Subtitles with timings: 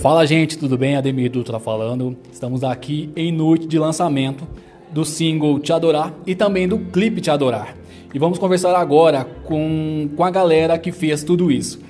[0.00, 0.94] Fala gente, tudo bem?
[0.94, 2.16] Ademir Dutra falando.
[2.30, 4.46] Estamos aqui em noite de lançamento
[4.90, 7.74] do single Te Adorar e também do clipe Te Adorar.
[8.14, 11.80] E vamos conversar agora com, com a galera que fez tudo isso,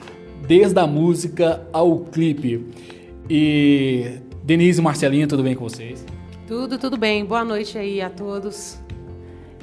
[0.47, 2.65] desde a música ao clipe.
[3.29, 6.07] E Denise e Marcelinho, tudo bem com vocês?
[6.47, 7.25] Tudo, tudo bem.
[7.25, 8.79] Boa noite aí a todos.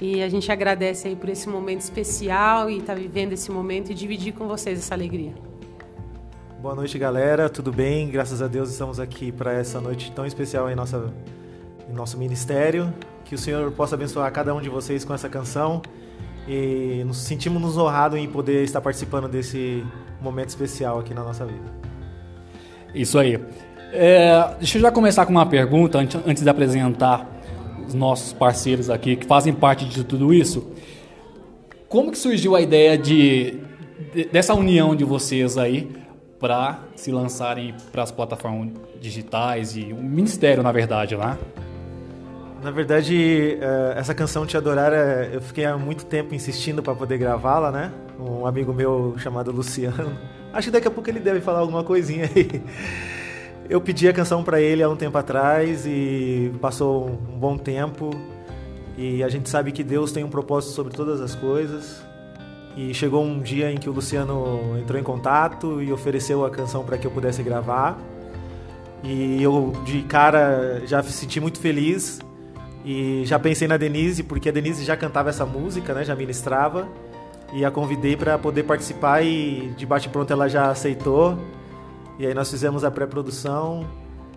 [0.02, 3.92] E a gente agradece aí por esse momento especial e estar tá vivendo esse momento
[3.92, 5.53] e dividir com vocês essa alegria.
[6.64, 7.50] Boa noite, galera.
[7.50, 8.10] Tudo bem?
[8.10, 11.12] Graças a Deus estamos aqui para essa noite tão especial em, nossa,
[11.90, 12.94] em nosso ministério.
[13.26, 15.82] Que o Senhor possa abençoar cada um de vocês com essa canção.
[16.48, 19.84] E nos sentimos nos honrados em poder estar participando desse
[20.22, 21.66] momento especial aqui na nossa vida.
[22.96, 23.38] Isso aí.
[23.92, 27.30] É, deixa eu já começar com uma pergunta antes de apresentar
[27.86, 30.72] os nossos parceiros aqui que fazem parte de tudo isso.
[31.90, 33.60] Como que surgiu a ideia de,
[34.14, 36.03] de dessa união de vocês aí
[36.44, 41.38] para se lançarem para as plataformas digitais e o ministério, na verdade, lá?
[42.62, 46.94] Na verdade, é, essa canção Te Adorar, é, eu fiquei há muito tempo insistindo para
[46.94, 47.94] poder gravá-la, né?
[48.20, 50.20] Um amigo meu chamado Luciano.
[50.52, 52.62] Acho que daqui a pouco ele deve falar alguma coisinha aí.
[53.70, 58.10] Eu pedi a canção para ele há um tempo atrás e passou um bom tempo.
[58.98, 62.04] E a gente sabe que Deus tem um propósito sobre todas as coisas.
[62.76, 66.84] E chegou um dia em que o Luciano entrou em contato e ofereceu a canção
[66.84, 67.98] para que eu pudesse gravar.
[69.04, 72.20] E eu, de cara, já me senti muito feliz.
[72.86, 76.04] E já pensei na Denise, porque a Denise já cantava essa música, né?
[76.04, 76.88] Já ministrava.
[77.54, 81.38] E a convidei para poder participar e de bate-pronto ela já aceitou.
[82.18, 83.86] E aí nós fizemos a pré-produção.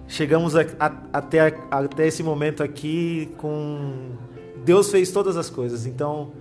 [0.07, 4.11] Chegamos a, a, até, a, até esse momento aqui com.
[4.65, 5.87] Deus fez todas as coisas.
[5.87, 6.33] Então,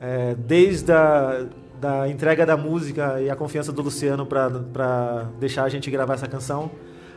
[0.00, 1.46] é, desde a
[1.80, 6.26] da entrega da música e a confiança do Luciano para deixar a gente gravar essa
[6.26, 6.70] canção,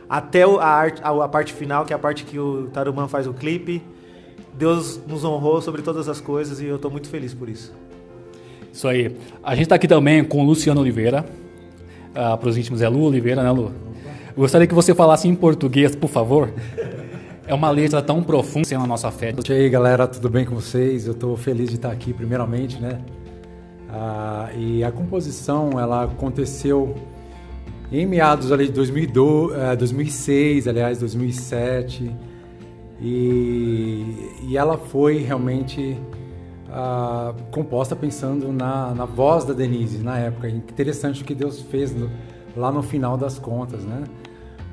[0.08, 3.26] até a, arte, a, a, parte final, que é a parte que o Tarumã faz
[3.26, 3.82] o clipe.
[4.52, 7.72] Deus nos honrou sobre todas as coisas e eu estou muito feliz por isso.
[8.72, 9.16] Isso aí.
[9.42, 11.24] A gente está aqui também com o Luciano Oliveira,
[12.14, 13.72] ah, para os íntimos é Lu Oliveira, né, Lu?
[14.36, 16.52] Gostaria que você falasse em português, por favor.
[17.50, 19.34] É uma letra tão profunda sem a nossa fé.
[19.48, 21.08] E aí, galera, tudo bem com vocês?
[21.08, 23.00] Eu estou feliz de estar aqui, primeiramente, né?
[23.88, 26.94] Ah, e a composição, ela aconteceu
[27.90, 32.14] em meados ali de 2002, 2006, eh, aliás, 2007.
[33.00, 35.98] E, e ela foi realmente
[36.70, 40.48] ah, composta pensando na, na voz da Denise na época.
[40.48, 42.08] Interessante o que Deus fez no,
[42.56, 44.04] lá no final das contas, né?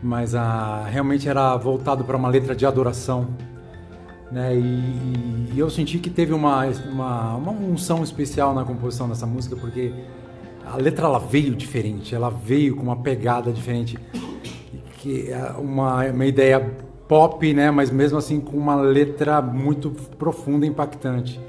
[0.02, 3.28] Mas ah, realmente era voltado para uma letra de adoração.
[4.32, 4.56] Né?
[4.56, 9.56] E, e, eu senti que teve uma, uma, uma unção especial na composição dessa música,
[9.56, 9.94] porque
[10.66, 13.98] a letra ela veio diferente, ela veio com uma pegada diferente,
[14.98, 16.60] que é uma, uma ideia
[17.08, 17.72] pop, né?
[17.72, 21.40] Mas mesmo assim com uma letra muito profunda e impactante.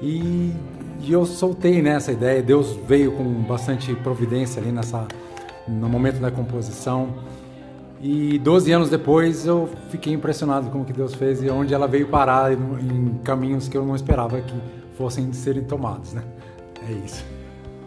[0.00, 0.52] E,
[1.00, 2.42] e eu soltei nessa né, ideia.
[2.42, 5.06] Deus veio com bastante providência ali nessa
[5.66, 7.08] no momento da composição.
[8.08, 11.88] E 12 anos depois eu fiquei impressionado com o que Deus fez e onde ela
[11.88, 14.54] veio parar em caminhos que eu não esperava que
[14.96, 16.22] fossem serem tomados, né?
[16.88, 17.24] É isso.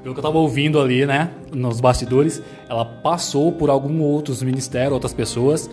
[0.03, 4.91] Pelo que eu estava ouvindo ali, né, nos bastidores, ela passou por alguns outros ministérios,
[4.91, 5.69] outras pessoas,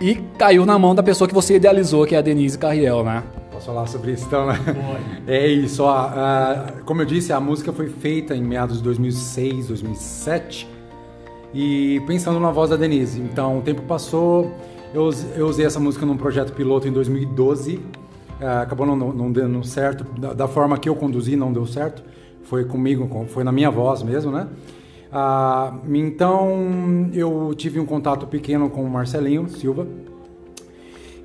[0.00, 3.24] e caiu na mão da pessoa que você idealizou, que é a Denise Carriel, né?
[3.50, 4.56] Posso falar sobre isso então, né?
[4.66, 5.22] Pode.
[5.26, 6.08] É isso, ó,
[6.84, 10.79] como eu disse, a música foi feita em meados de 2006, 2007
[11.52, 13.20] e pensando na voz da Denise.
[13.20, 14.52] Então, o tempo passou,
[14.94, 17.80] eu, usei essa música num projeto piloto em 2012, uh,
[18.40, 22.02] ah, acabou não, não, dando certo, da, forma que eu conduzi não deu certo,
[22.42, 24.48] foi comigo, foi na minha voz mesmo, né?
[25.12, 29.86] Uh, então, eu tive um contato pequeno com o Marcelinho Silva,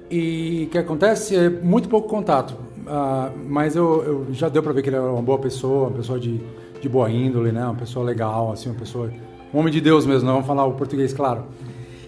[0.09, 1.35] e o que acontece?
[1.35, 5.01] É muito pouco contato, uh, mas eu, eu, já deu para ver que ele é
[5.01, 6.39] uma boa pessoa, uma pessoa de,
[6.79, 7.63] de boa índole, né?
[7.63, 9.09] Uma pessoa legal, assim, uma pessoa,
[9.53, 10.25] um homem de Deus mesmo.
[10.25, 11.45] Não vamos falar o português, claro.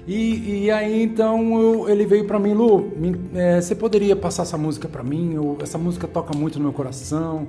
[0.08, 4.44] E, e aí então eu, ele veio para mim, Lu, me, é, você poderia passar
[4.44, 5.34] essa música para mim?
[5.34, 7.48] Eu, essa música toca muito no meu coração.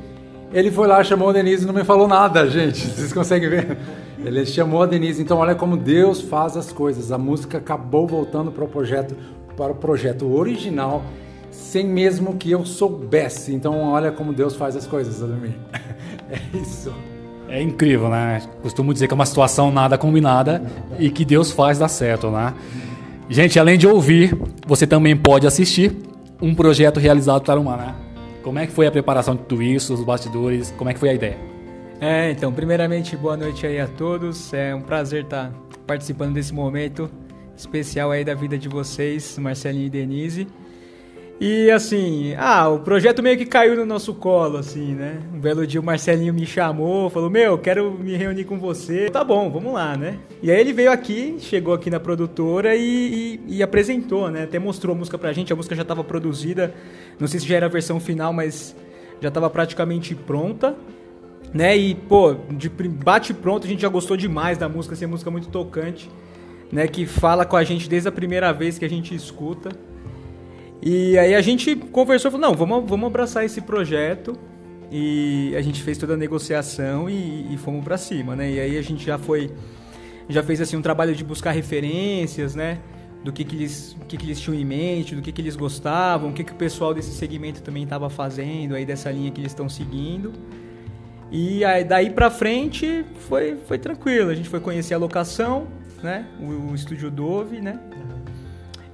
[0.52, 2.86] Ele foi lá, chamou a Denise e não me falou nada, gente.
[2.86, 3.76] Vocês conseguem ver?
[4.24, 5.20] Ele chamou a Denise.
[5.20, 7.10] Então, olha como Deus faz as coisas.
[7.10, 9.16] A música acabou voltando para o projeto,
[9.56, 11.02] para o projeto original,
[11.50, 13.52] sem mesmo que eu soubesse.
[13.52, 15.56] Então, olha como Deus faz as coisas, Ademir.
[16.30, 16.94] É isso.
[17.48, 18.42] É incrível, né?
[18.62, 20.62] Costumo dizer que é uma situação nada combinada
[20.98, 22.52] e que Deus faz dar certo, né?
[23.28, 24.36] Gente, além de ouvir,
[24.66, 25.96] você também pode assistir
[26.40, 27.94] um projeto realizado para uma, né?
[28.42, 31.10] Como é que foi a preparação de tudo isso, os bastidores, como é que foi
[31.10, 31.38] a ideia?
[32.00, 34.52] É, então, primeiramente, boa noite aí a todos.
[34.52, 35.50] É um prazer estar
[35.86, 37.10] participando desse momento
[37.56, 40.46] especial aí da vida de vocês, Marcelinho e Denise.
[41.40, 45.20] E assim, ah, o projeto meio que caiu no nosso colo, assim, né?
[45.34, 49.10] Um belo dia o Marcelinho me chamou, falou: Meu, quero me reunir com você.
[49.10, 50.18] Tá bom, vamos lá, né?
[50.40, 54.44] E aí ele veio aqui, chegou aqui na produtora e, e, e apresentou, né?
[54.44, 56.72] Até mostrou a música pra gente, a música já estava produzida,
[57.18, 58.76] não sei se já era a versão final, mas
[59.20, 60.76] já estava praticamente pronta.
[61.52, 61.76] Né?
[61.76, 65.30] E, pô, de bate pronto, a gente já gostou demais da música, assim, é música
[65.30, 66.10] muito tocante,
[66.70, 66.86] né?
[66.86, 69.70] Que fala com a gente desde a primeira vez que a gente escuta.
[70.82, 74.38] E aí a gente conversou falou, não, vamos, vamos abraçar esse projeto.
[74.90, 78.50] E a gente fez toda a negociação e, e fomos para cima, né?
[78.50, 79.50] E aí a gente já foi,
[80.28, 82.78] já fez assim um trabalho de buscar referências, né?
[83.24, 86.30] Do que, que, eles, que, que eles tinham em mente, do que, que eles gostavam,
[86.30, 89.50] o que, que o pessoal desse segmento também estava fazendo, aí dessa linha que eles
[89.50, 90.32] estão seguindo.
[91.30, 94.30] E aí, daí pra frente foi, foi tranquilo.
[94.30, 95.66] A gente foi conhecer a locação,
[96.02, 96.26] né?
[96.38, 97.80] O, o estúdio Dove, né?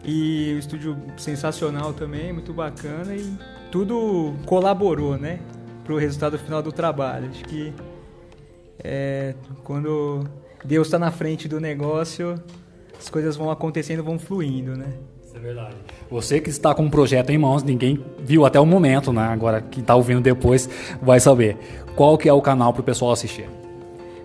[0.05, 3.37] E o estúdio sensacional também, muito bacana e
[3.70, 5.41] tudo colaborou, né?
[5.85, 7.29] Pro resultado final do trabalho.
[7.31, 7.73] Acho que
[8.82, 10.25] é, quando
[10.64, 12.35] Deus está na frente do negócio,
[12.99, 14.87] as coisas vão acontecendo, vão fluindo, né?
[15.25, 15.76] Isso é verdade.
[16.11, 19.23] Você que está com um projeto em mãos, ninguém viu até o momento, né?
[19.23, 20.69] Agora quem está ouvindo depois
[21.00, 21.56] vai saber.
[21.94, 23.49] Qual que é o canal para o pessoal assistir?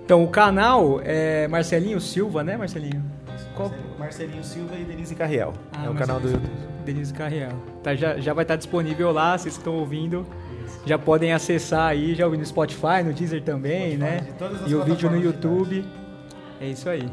[0.03, 3.03] Então o canal é Marcelinho Silva, né, Marcelinho?
[3.55, 3.73] Qual?
[3.97, 5.53] Marcelinho Silva e Denise Carriel.
[5.73, 6.51] Ah, é o canal do YouTube.
[6.85, 7.51] Denise Carriel.
[7.81, 10.25] Tá, já, já vai estar disponível lá, vocês estão ouvindo.
[10.85, 14.27] Já podem acessar aí, já ouvindo no Spotify, no Deezer também, Spotify, né?
[14.67, 15.83] E o vídeo no YouTube.
[16.61, 17.09] É isso aí.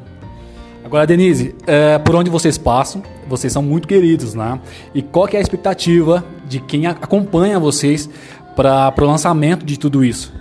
[0.84, 4.60] Agora, Denise, é, por onde vocês passam, vocês são muito queridos, né?
[4.92, 8.10] E qual que é a expectativa de quem acompanha vocês
[8.56, 10.34] para o lançamento de tudo isso?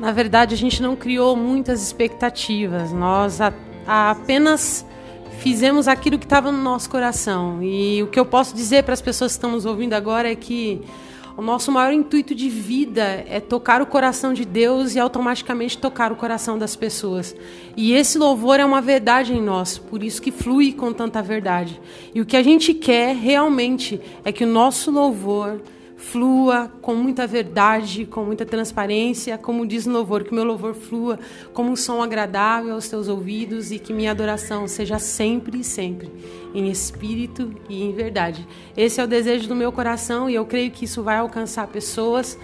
[0.00, 2.92] Na verdade, a gente não criou muitas expectativas.
[2.92, 3.52] Nós a,
[3.86, 4.85] a apenas
[5.38, 7.62] fizemos aquilo que estava no nosso coração.
[7.62, 10.34] E o que eu posso dizer para as pessoas que estão nos ouvindo agora é
[10.34, 10.82] que
[11.36, 16.10] o nosso maior intuito de vida é tocar o coração de Deus e automaticamente tocar
[16.10, 17.36] o coração das pessoas.
[17.76, 21.78] E esse louvor é uma verdade em nós, por isso que flui com tanta verdade.
[22.14, 25.60] E o que a gente quer realmente é que o nosso louvor
[25.96, 31.18] flua com muita verdade, com muita transparência, como diz o louvor, que meu louvor flua
[31.52, 36.10] como um som agradável aos teus ouvidos e que minha adoração seja sempre e sempre
[36.54, 38.46] em espírito e em verdade.
[38.76, 42.38] Esse é o desejo do meu coração e eu creio que isso vai alcançar pessoas.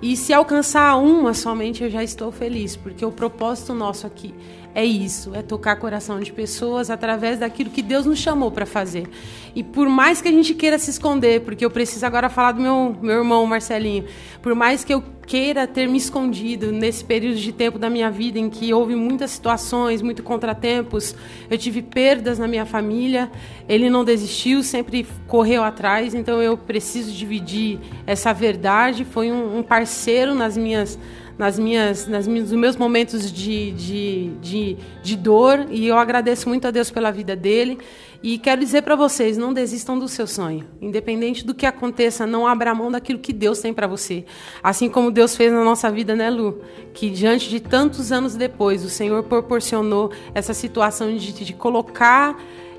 [0.00, 4.32] E se alcançar uma somente, eu já estou feliz, porque o propósito nosso aqui
[4.74, 9.08] é isso, é tocar coração de pessoas através daquilo que Deus nos chamou para fazer.
[9.54, 12.60] E por mais que a gente queira se esconder, porque eu preciso agora falar do
[12.60, 14.04] meu, meu irmão Marcelinho,
[14.40, 18.38] por mais que eu queira ter me escondido nesse período de tempo da minha vida
[18.38, 21.14] em que houve muitas situações, muitos contratempos,
[21.50, 23.30] eu tive perdas na minha família,
[23.68, 29.04] ele não desistiu, sempre correu atrás, então eu preciso dividir essa verdade.
[29.04, 30.98] Foi um, um parceiro nas minhas
[31.38, 36.48] nas minhas, nas minhas, nos meus momentos de, de, de, de dor e eu agradeço
[36.48, 37.78] muito a Deus pela vida dele.
[38.20, 40.66] E quero dizer para vocês, não desistam do seu sonho.
[40.82, 44.24] Independente do que aconteça, não abra mão daquilo que Deus tem para você.
[44.60, 46.60] Assim como Deus fez na nossa vida, né, Lu?
[46.92, 52.36] Que diante de tantos anos depois, o Senhor proporcionou essa situação de, de colocar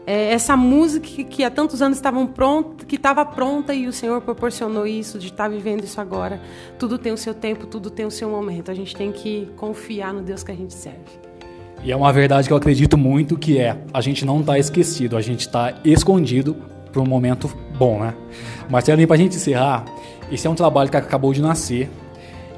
[0.09, 3.93] é, essa música que, que, há tantos anos estavam pronta, que estava pronta e o
[3.93, 6.41] Senhor proporcionou isso, de estar tá vivendo isso agora.
[6.79, 8.71] Tudo tem o seu tempo, tudo tem o seu momento.
[8.71, 10.97] A gente tem que confiar no Deus que a gente serve.
[11.83, 15.15] E é uma verdade que eu acredito muito que é, a gente não está esquecido,
[15.15, 16.57] a gente está escondido
[16.91, 17.47] para um momento
[17.77, 18.15] bom, né?
[18.67, 19.85] Marcelo, para a gente encerrar,
[20.31, 21.87] esse é um trabalho que acabou de nascer,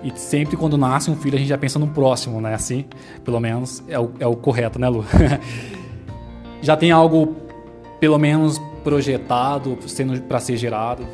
[0.01, 2.53] e sempre quando nasce um filho a gente já pensa no próximo, né?
[2.53, 2.85] Assim,
[3.25, 5.03] pelo menos é o, é o correto, né, Lu?
[6.61, 7.35] já tem algo,
[7.99, 11.05] pelo menos, projetado sendo para ser gerado?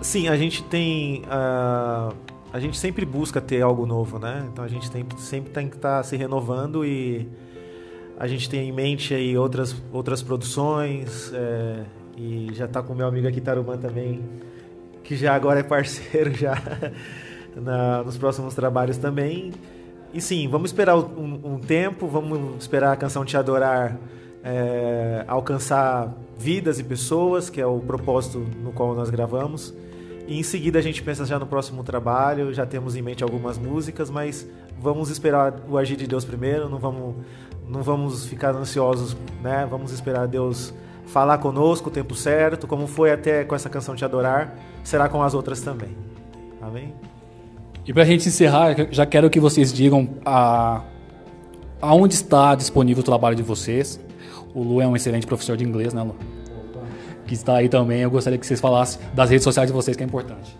[0.00, 1.22] Sim, a gente tem.
[1.22, 2.14] Uh,
[2.52, 4.46] a gente sempre busca ter algo novo, né?
[4.52, 7.28] Então a gente tem, sempre tem que estar tá se renovando e
[8.18, 11.32] a gente tem em mente aí outras, outras produções.
[11.34, 11.84] É,
[12.16, 14.22] e já está com meu amigo aqui, Tarumã, também,
[15.02, 16.60] que já agora é parceiro já
[17.56, 19.52] na, nos próximos trabalhos também.
[20.12, 23.98] E sim, vamos esperar um, um tempo, vamos esperar a canção Te Adorar
[24.44, 29.74] é, alcançar vidas e pessoas, que é o propósito no qual nós gravamos.
[30.26, 33.58] E em seguida a gente pensa já no próximo trabalho, já temos em mente algumas
[33.58, 34.48] músicas, mas
[34.80, 37.16] vamos esperar o agir de Deus primeiro, não vamos,
[37.68, 39.66] não vamos ficar ansiosos, né?
[39.68, 40.72] Vamos esperar Deus
[41.06, 45.22] falar conosco o tempo certo, como foi até com essa canção Te Adorar, será com
[45.22, 45.96] as outras também.
[46.60, 46.94] Amém?
[47.84, 50.82] E para a gente encerrar, já quero que vocês digam a,
[51.82, 54.00] aonde está disponível o trabalho de vocês.
[54.54, 56.16] O Lu é um excelente professor de inglês, né, Lu?
[57.26, 58.00] Que está aí também.
[58.00, 60.56] Eu gostaria que vocês falassem das redes sociais de vocês, que é importante.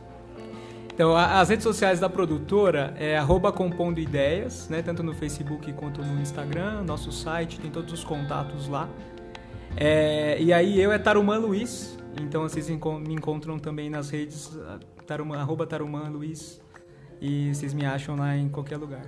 [0.92, 3.18] Então, as redes sociais da produtora é
[3.54, 4.82] compondo ideias, né?
[4.82, 6.82] Tanto no Facebook quanto no Instagram.
[6.82, 8.88] Nosso site tem todos os contatos lá.
[9.76, 11.98] É, e aí eu é Tarumã Luiz.
[12.20, 14.50] Então vocês me encontram também nas redes
[15.06, 16.60] tarumã, arroba Tarumã Luiz
[17.20, 19.02] e vocês me acham lá em qualquer lugar.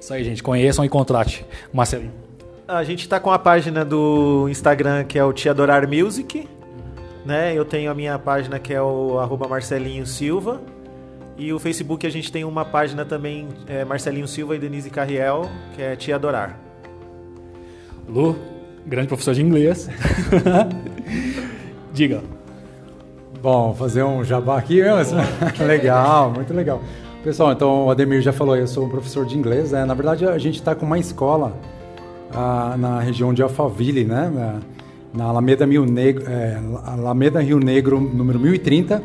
[0.00, 0.42] Isso aí, gente.
[0.42, 1.44] Conheçam e contrate.
[1.72, 2.12] Marcelinho.
[2.66, 6.46] A gente está com a página do Instagram que é o Te Adorar Music.
[7.24, 7.54] Né?
[7.54, 10.60] Eu tenho a minha página que é o arroba Marcelinho Silva.
[11.38, 15.48] E o Facebook a gente tem uma página também, é Marcelinho Silva e Denise Carriel,
[15.76, 16.58] que é Te Adorar.
[18.08, 18.36] Lu,
[18.84, 19.88] grande professor de inglês.
[21.94, 22.22] Diga.
[23.40, 25.20] Bom, fazer um jabá aqui mesmo.
[25.64, 26.82] legal, muito legal.
[27.28, 29.72] Pessoal, então o Ademir já falou, eu sou um professor de inglês.
[29.72, 29.84] Né?
[29.84, 31.54] Na verdade, a gente está com uma escola
[32.78, 34.62] na região de Alphaville, né?
[35.12, 39.02] na Alameda, Rio Negro, é, Alameda Rio Negro, número 1030.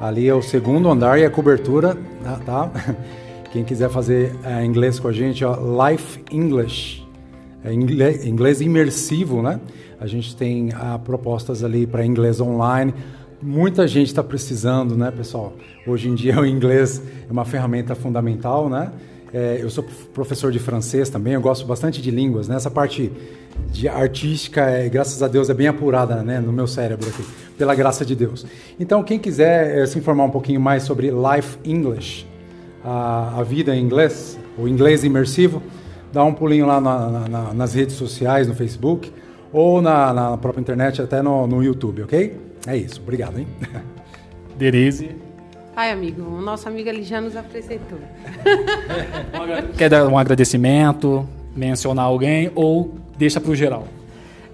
[0.00, 2.36] Ali é o segundo andar e a cobertura, tá?
[2.46, 2.70] tá?
[3.50, 5.56] Quem quiser fazer é, inglês com a gente, ó,
[5.88, 7.04] Life English,
[7.64, 9.58] é inglês, inglês imersivo, né?
[10.00, 12.94] A gente tem ah, propostas ali para inglês online
[13.42, 15.54] muita gente está precisando, né, pessoal?
[15.86, 18.92] Hoje em dia o inglês é uma ferramenta fundamental, né?
[19.32, 22.56] É, eu sou professor de francês também, eu gosto bastante de línguas, né?
[22.56, 23.12] Essa parte
[23.70, 27.24] de artística, é, graças a Deus, é bem apurada né, no meu cérebro aqui,
[27.56, 28.44] pela graça de Deus.
[28.78, 32.26] Então, quem quiser é, se informar um pouquinho mais sobre Life English,
[32.84, 35.62] a, a vida em inglês, o inglês imersivo,
[36.12, 39.12] dá um pulinho lá na, na, nas redes sociais, no Facebook,
[39.52, 42.49] ou na, na própria internet, até no, no YouTube, ok?
[42.66, 43.46] É isso, obrigado, hein?
[44.56, 45.16] Denise.
[45.74, 47.98] Ai, amigo, o nosso amigo ali já nos apresentou.
[49.78, 51.26] Quer dar um agradecimento,
[51.56, 53.86] mencionar alguém ou deixa para o geral?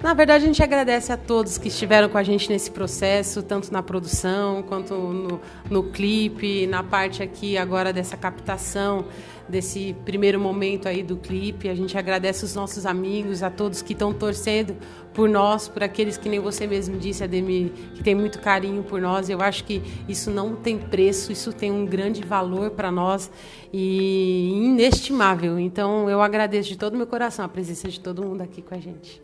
[0.03, 3.73] Na verdade, a gente agradece a todos que estiveram com a gente nesse processo, tanto
[3.73, 9.07] na produção quanto no, no clipe, na parte aqui agora dessa captação
[9.49, 11.69] desse primeiro momento aí do clipe.
[11.69, 14.75] A gente agradece os nossos amigos, a todos que estão torcendo
[15.13, 19.01] por nós, por aqueles que nem você mesmo disse, Ademir, que tem muito carinho por
[19.01, 19.31] nós.
[19.31, 23.31] Eu acho que isso não tem preço, isso tem um grande valor para nós
[23.73, 25.59] e inestimável.
[25.59, 28.75] Então eu agradeço de todo o meu coração a presença de todo mundo aqui com
[28.75, 29.21] a gente.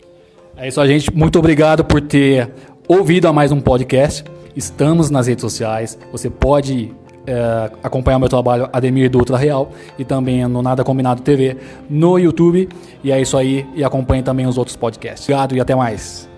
[0.56, 1.12] É isso, a gente.
[1.14, 2.50] Muito obrigado por ter
[2.86, 4.24] ouvido a mais um podcast.
[4.54, 5.98] Estamos nas redes sociais.
[6.10, 6.94] Você pode
[7.26, 11.56] é, acompanhar meu trabalho Ademir do Ultra Real e também no Nada Combinado TV
[11.88, 12.68] no YouTube.
[13.02, 13.66] E é isso aí.
[13.74, 15.24] E acompanhe também os outros podcasts.
[15.24, 16.31] Obrigado e até mais.